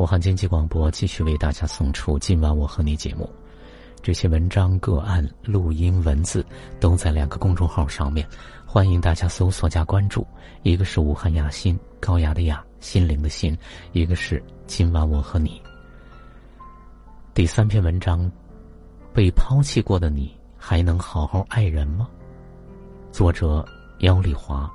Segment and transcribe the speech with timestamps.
[0.00, 3.28] 武汉经济广播继续为大家送出今晚我和你节目，
[4.00, 6.42] 这些文章、个案、录音、文字
[6.80, 8.26] 都在两个公众号上面，
[8.64, 10.26] 欢迎大家搜索加关注。
[10.62, 13.54] 一个是武汉雅心，高雅的雅，心灵的心；
[13.92, 15.60] 一个是今晚我和你。
[17.34, 18.32] 第三篇文章，
[19.12, 22.08] 被抛弃过的你还能好好爱人吗？
[23.12, 23.62] 作者
[23.98, 24.72] 姚丽华。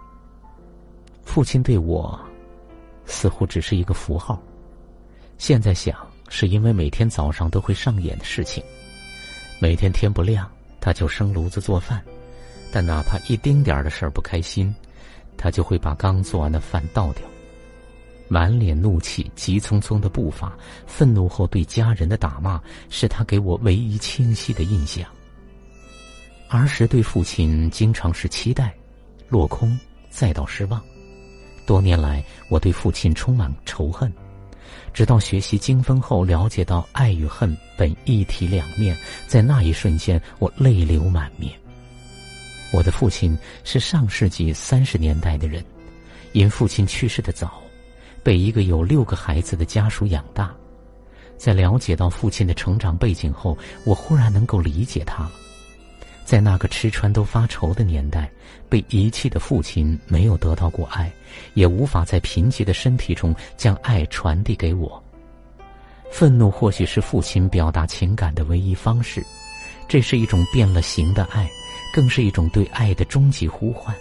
[1.23, 2.16] 父亲对我，
[3.05, 4.39] 似乎只是一个符号。
[5.38, 5.96] 现在想，
[6.30, 8.64] 是因为每天早上都会上演的事情。
[9.59, 12.04] 每天天不亮，他就生炉子做饭，
[12.72, 14.73] 但哪怕一丁点儿的事儿不开心，
[15.38, 17.23] 他就会把刚做完的饭倒掉。
[18.28, 22.59] 满脸怒气、急匆匆的步伐、愤怒后对家人的打骂，
[22.90, 25.08] 是他给我唯一清晰的印象。
[26.50, 28.73] 儿时对父亲经常是期待，
[29.30, 29.78] 落空，
[30.09, 30.81] 再到失望。
[31.67, 34.12] 多年来，我对父亲充满仇恨。
[34.94, 38.98] 直到学习经风后，了解到爱与恨本一体两面，
[39.28, 41.53] 在那一瞬间，我泪流满面。
[42.72, 45.64] 我的父亲是上世纪三十年代的人，
[46.34, 47.62] 因父亲去世的早，
[48.23, 50.54] 被一个有六个孩子的家属养大。
[51.38, 55.32] 在了解到父亲的成长背景后，我忽然能够理解他了。
[56.26, 58.30] 在那个吃穿都发愁的年代，
[58.68, 61.09] 被遗弃的父亲没有得到过爱，
[61.54, 65.02] 也无法在贫瘠的身体中将爱传递给我。
[66.12, 69.23] 愤怒或许是父亲表达情感的唯一方式，
[69.88, 71.48] 这是一种变了形的爱，
[71.94, 73.95] 更是一种对爱的终极呼唤。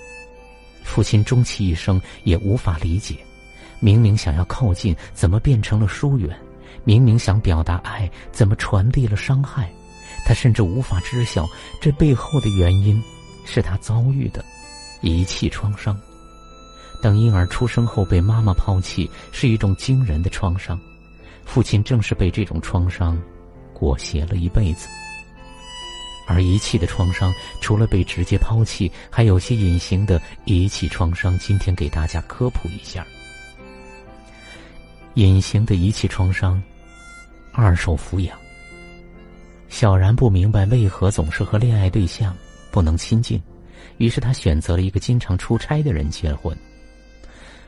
[0.82, 3.16] 父亲终其一生也无法理解，
[3.80, 6.34] 明明想要靠近，怎么变成了疏远？
[6.84, 9.70] 明明想表达爱，怎么传递了伤害？
[10.24, 11.46] 他甚至无法知晓，
[11.80, 13.02] 这背后的原因
[13.44, 14.44] 是他遭遇的
[15.02, 15.98] 遗弃创伤。
[17.02, 20.80] 等婴儿出生后被妈妈抛弃，是一种惊人的创伤。
[21.44, 23.20] 父亲正是被这种创伤
[23.74, 24.88] 裹挟了一辈子。
[26.26, 31.38] 而遗弃的创伤，除了被直接抛弃，还有些隐形的遗弃创伤。
[31.38, 33.06] 今天给大家科普一下：
[35.12, 36.62] 隐形的遗弃创伤，
[37.52, 38.38] 二手抚养。
[39.74, 42.32] 小然不明白为何总是和恋爱对象
[42.70, 43.42] 不能亲近，
[43.96, 46.56] 于是他选择了一个经常出差的人结婚。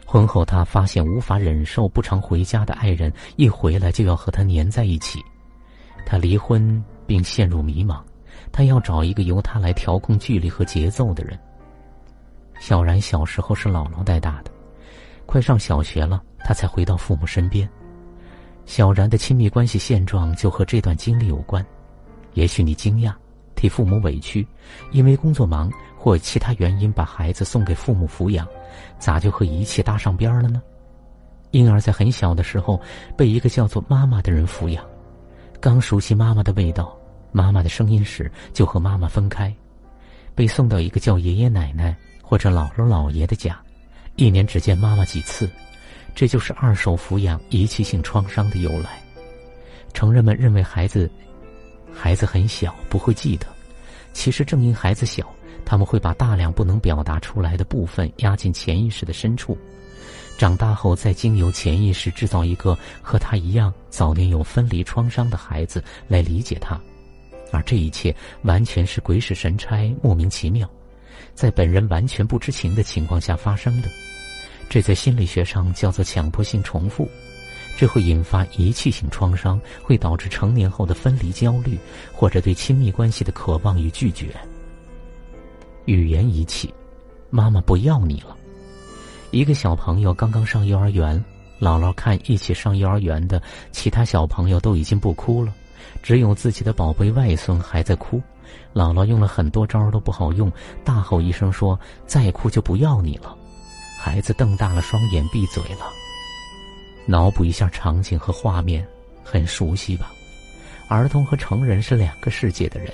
[0.07, 5.19] 婚后，他发现无法忍受不常回家的爱人一回来就要和他黏在一起，
[6.07, 8.01] 他离婚并陷入迷茫，
[8.53, 11.37] 他要找一个由他来调控距离和节奏的人。
[12.61, 14.51] 小然小时候是姥姥带大的，
[15.27, 17.69] 快上小学了，他才回到父母身边。
[18.65, 21.67] 小然的亲密关系现状就和这段经历有关。
[22.37, 23.15] 也许你惊讶，
[23.55, 24.47] 替父母委屈，
[24.93, 28.47] 因为工作忙或其他原因把孩子送给父母抚养，
[28.99, 30.63] 咋就和一切搭上边了呢？
[31.53, 32.79] 婴儿在很小的时候
[33.17, 34.85] 被一个叫做妈妈的人抚养，
[35.61, 36.95] 刚熟悉妈妈的味道、
[37.33, 39.51] 妈妈的声音时，就和妈妈分开，
[40.35, 43.59] 被送到一个叫爷爷奶奶或者姥姥姥爷的家，
[44.17, 45.49] 一年只见妈妈几次，
[46.15, 49.01] 这就是二手抚养遗弃性创伤的由来。
[49.95, 51.11] 成人们认为孩子。
[51.99, 53.47] 孩子很小，不会记得。
[54.13, 55.29] 其实正因孩子小，
[55.65, 59.57] 他们会把大量不能表达出来的部分压进潜意识的深处，
[60.39, 66.81] 长大后再经由潜意识制造一个和他一样早年有分离创伤的孩子来理解他。
[67.53, 70.69] 而这一切完全是鬼使神差、莫名其妙，
[71.35, 73.89] 在本人完全不知情的情况下发生的。
[74.69, 77.09] 这在心理学上叫做强迫性重复。
[77.77, 81.79] 这会引发遗弃性创伤，会导致成年后的分离焦虑，
[82.13, 84.35] 或者对亲密关系的渴望与拒绝。
[85.85, 86.73] 语言遗弃，
[87.29, 88.35] 妈妈不要你了。
[89.31, 91.23] 一个小朋友刚刚上幼儿园，
[91.61, 93.41] 姥姥看一起上幼儿园的
[93.73, 95.53] 其他小朋友都已经不哭了，
[96.03, 98.23] 只有自己的宝贝外孙还在哭。
[98.73, 100.51] 姥姥用了很多招都不好用，
[100.83, 103.37] 大吼一声说：“再哭就不要你了。”
[104.01, 105.87] 孩子瞪大了双眼，闭嘴了。
[107.07, 108.87] 脑补一下场景和画面，
[109.23, 110.13] 很熟悉吧？
[110.89, 112.93] 儿童和成人是两个世界的人，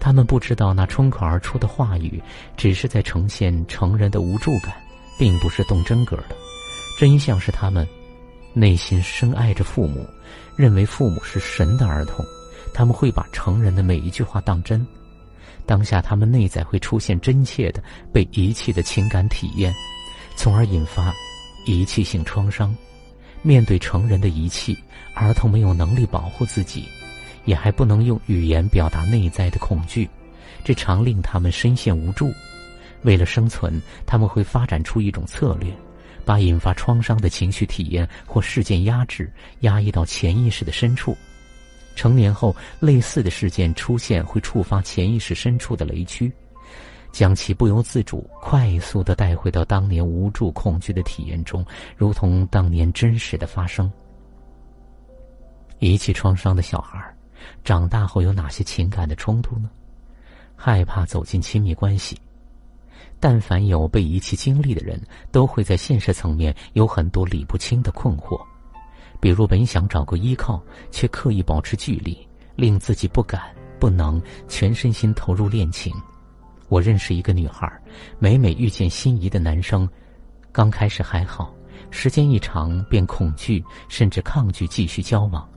[0.00, 2.22] 他们不知道那冲口而出的话语，
[2.56, 4.74] 只是在呈现成人的无助感，
[5.18, 6.36] 并不是动真格的。
[6.98, 7.86] 真相是他们
[8.52, 10.06] 内心深爱着父母，
[10.56, 12.24] 认为父母是神的儿童，
[12.72, 14.86] 他们会把成人的每一句话当真。
[15.66, 17.82] 当下他们内在会出现真切的
[18.12, 19.74] 被遗弃的情感体验，
[20.36, 21.12] 从而引发
[21.64, 22.74] 遗弃性创伤。
[23.46, 24.76] 面对成人的遗弃，
[25.14, 26.88] 儿童没有能力保护自己，
[27.44, 30.08] 也还不能用语言表达内在的恐惧，
[30.64, 32.32] 这常令他们深陷无助。
[33.02, 35.70] 为了生存，他们会发展出一种策略，
[36.24, 39.30] 把引发创伤的情绪体验或事件压制、
[39.60, 41.14] 压抑到潜意识的深处。
[41.94, 46.32] 成年后，类似的事件出现会触发潜意识深处的雷区，
[47.14, 51.64] 将其不由自主、快速的带回到当年无助、恐惧的体验中，
[51.96, 53.90] 如同当年真实的发生。
[55.78, 57.00] 遗弃创伤的小孩，
[57.62, 59.70] 长大后有哪些情感的冲突呢？
[60.56, 62.18] 害怕走进亲密关系。
[63.20, 65.00] 但凡有被遗弃经历的人，
[65.30, 68.36] 都会在现实层面有很多理不清的困惑。
[69.20, 72.26] 比如，本想找个依靠，却刻意保持距离，
[72.56, 73.40] 令自己不敢、
[73.78, 75.94] 不能全身心投入恋情。
[76.74, 77.72] 我认识一个女孩，
[78.18, 79.88] 每每遇见心仪的男生，
[80.50, 81.54] 刚开始还好，
[81.92, 85.48] 时间一长便恐惧，甚至抗拒继续交往，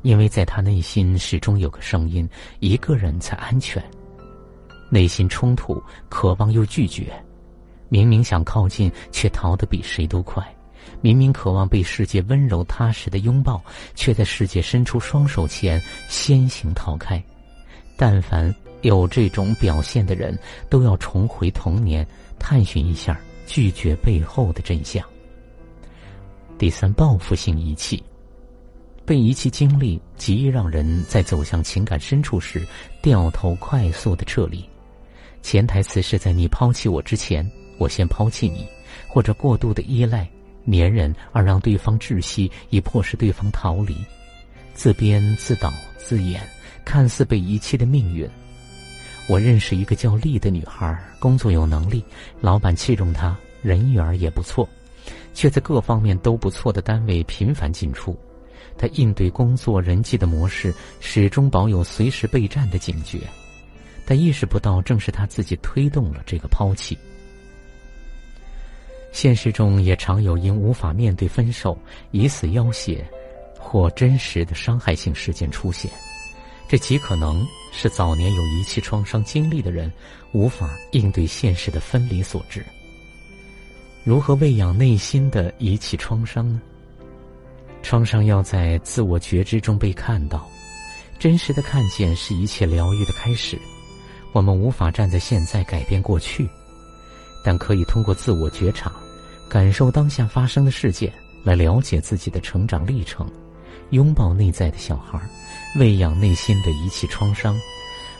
[0.00, 2.26] 因为在她内心始终有个声音：
[2.60, 3.84] 一个人才安全。
[4.88, 5.78] 内心冲突，
[6.08, 7.22] 渴望又拒绝，
[7.90, 10.42] 明明想靠近，却逃得比谁都快。
[11.02, 13.62] 明明渴望被世界温柔踏实的拥抱，
[13.94, 15.78] 却在世界伸出双手前
[16.08, 17.22] 先行逃开。
[17.94, 20.38] 但凡有这种表现的人，
[20.68, 22.06] 都要重回童年，
[22.38, 25.04] 探寻一下拒绝背后的真相。
[26.58, 28.02] 第三，报复性遗弃，
[29.04, 32.64] 被遗弃经历极易让人在走向情感深处时
[33.00, 34.64] 掉头快速的撤离，
[35.42, 38.66] 潜台词是在你抛弃我之前，我先抛弃你，
[39.08, 40.28] 或者过度的依赖。
[40.70, 43.96] 粘人而让对方窒息，以迫使对方逃离；
[44.74, 46.40] 自编自导自演，
[46.84, 48.30] 看似被遗弃的命运。
[49.28, 52.04] 我认识一个叫丽的女孩，工作有能力，
[52.40, 54.68] 老板器重她，人缘也不错，
[55.32, 58.18] 却在各方面都不错的单位频繁进出。
[58.76, 63.20] 她应对工作人际的模式，始终保有随时备战的警觉，
[64.04, 66.98] 但意识不到，正是她自己推动了这个抛弃。
[69.12, 71.78] 现实中也常有因无法面对分手、
[72.10, 72.98] 以死要挟，
[73.58, 75.90] 或真实的伤害性事件出现。
[76.72, 79.92] 这极可能是早年有遗弃创伤经历的人
[80.32, 82.64] 无法应对现实的分离所致。
[84.04, 86.58] 如何喂养内心的遗弃创伤呢？
[87.82, 90.48] 创伤要在自我觉知中被看到，
[91.18, 93.58] 真实的看见是一切疗愈的开始。
[94.32, 96.48] 我们无法站在现在改变过去。
[97.44, 98.90] 但可以通过自我觉察，
[99.46, 101.12] 感受当下发生的事件，
[101.44, 103.30] 来了解自己的成长历程，
[103.90, 105.20] 拥抱内在的小孩，
[105.76, 107.58] 喂养内心的遗弃创伤，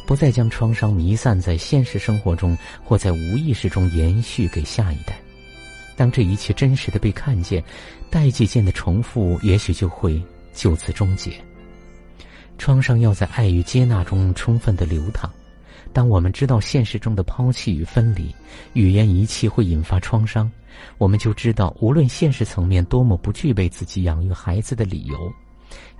[0.07, 5.19] 不再将创伤弥散在现实生活中，或在无意识中延续给下一代。
[5.97, 7.63] 当这一切真实的被看见，
[8.11, 10.21] 代际间的重复也许就会
[10.55, 11.33] 就此终结。
[12.59, 15.31] 创伤要在爱与接纳中充分的流淌。
[15.93, 18.35] 当我们知道现实中的抛弃与分离、
[18.73, 20.51] 语言遗弃会引发创伤，
[20.97, 25.33] 我们就知道，无论现实层面多么不具备自己养育孩子的理由，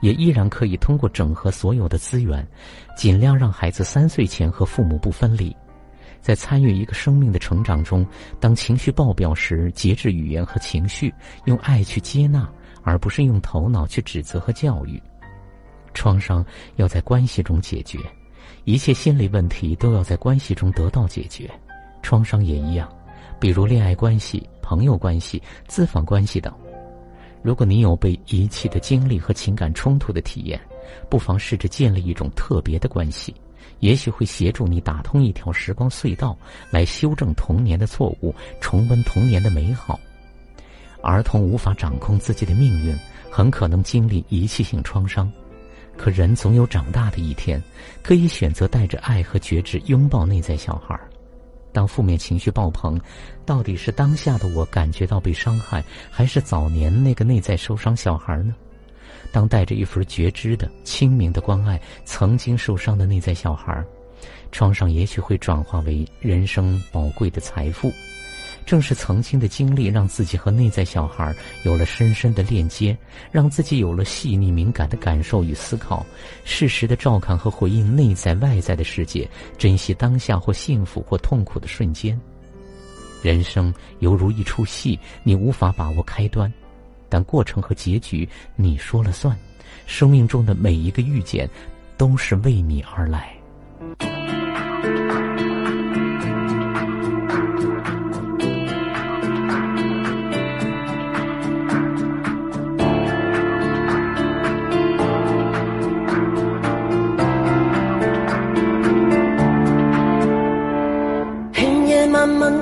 [0.03, 2.47] 也依然可以通过整合所有的资源，
[2.95, 5.57] 尽量让孩子三岁前和父母不分离。
[6.21, 8.07] 在参与一个生命的成长中，
[8.39, 11.13] 当情绪爆表时，节制语言和情绪，
[11.47, 12.49] 用爱去接纳，
[12.83, 15.03] 而不是用头脑去指责和教育。
[15.95, 16.45] 创伤
[16.77, 17.99] 要在关系中解决。
[18.65, 21.51] 一切心理问题都要在关系中得到解决，
[22.03, 22.89] 创伤也一样，
[23.41, 26.53] 比如恋爱关系、朋友关系、咨访关系等。
[27.43, 30.61] 如果你有被遗弃的经历和情感冲突的体验，
[31.11, 33.35] 不妨试着建立一种特别的关系，
[33.81, 36.37] 也许会协助你打通一条时光隧道，
[36.71, 39.99] 来修正童年的错误，重温童年的美好。
[41.03, 42.97] 儿童无法掌控自己的命运，
[43.29, 45.31] 很可能经历遗弃性创伤。
[45.97, 47.61] 可人总有长大的一天，
[48.03, 50.99] 可以选择带着爱和觉知拥抱内在小孩。
[51.73, 53.01] 当负面情绪爆棚，
[53.47, 58.55] 到底是当下的我感觉到被伤害，还是早年那个内在受伤小孩呢？
[59.33, 63.83] 当带着一份觉知的清明的关爱曾经受伤的内在小孩，
[64.51, 67.91] 创伤也许会转化为人生宝贵的财富。
[68.65, 72.97] 正是曾经的经历，让自己和内在小孩有了深深的链接，
[73.31, 76.05] 让自己有了细腻敏感的感受与思考，
[76.45, 79.29] 适时的照看和回应内在外在的世界，
[79.59, 82.19] 珍惜当下或幸福或痛苦的瞬间。
[83.23, 86.53] 人生犹如一出戏，你无法把握开端，
[87.09, 89.37] 但过程和结局你说了算。
[89.87, 91.49] 生命中的每一个遇见，
[91.97, 93.37] 都是为你而来。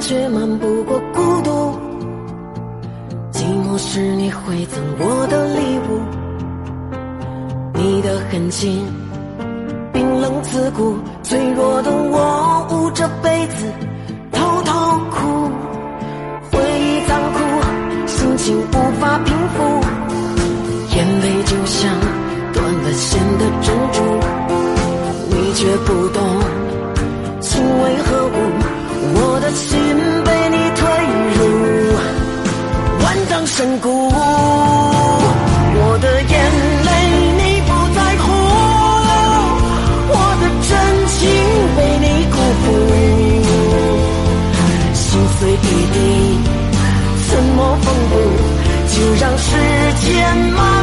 [0.01, 1.51] 却瞒不过孤独。
[3.31, 6.01] 寂寞是你馈赠我的礼物，
[7.75, 8.85] 你的狠心
[9.93, 12.30] 冰冷刺骨，脆弱的我。
[33.61, 34.09] 深谷。
[34.09, 36.35] 我的眼
[36.87, 36.91] 泪
[37.37, 38.25] 你不在乎，
[40.09, 40.73] 我的真
[41.09, 41.19] 情
[41.77, 42.65] 被你辜负，
[44.95, 45.05] 心
[45.37, 45.63] 碎一
[45.93, 45.97] 地
[47.29, 48.13] 怎么缝补？
[48.89, 49.47] 就让时
[50.01, 50.09] 间
[50.57, 50.80] 慢。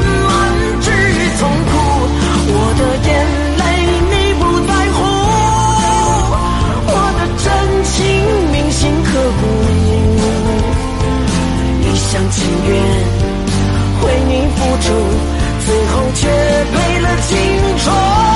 [14.90, 18.27] 最后却赔了青春。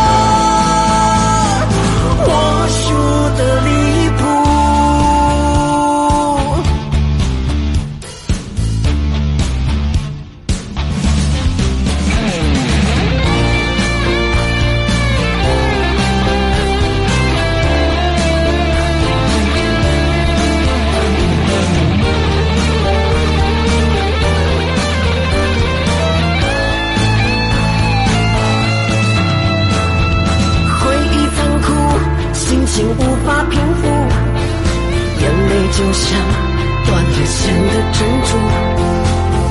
[35.74, 36.20] 就像
[36.86, 38.30] 断了线的珍珠，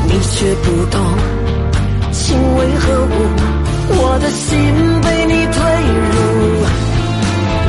[0.06, 0.94] 你却不懂
[2.12, 3.08] 情为何物，
[3.88, 4.48] 我的心
[5.00, 5.58] 被你推
[6.12, 6.14] 入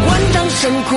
[0.05, 0.89] 万丈深谷。